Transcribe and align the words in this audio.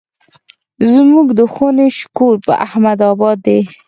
زموږ 0.93 1.27
د 1.39 1.41
خونې 1.53 1.87
شکور 1.97 2.35
په 2.45 2.53
احمد 2.65 2.99
اباد 3.11 3.37
دی. 3.45 3.59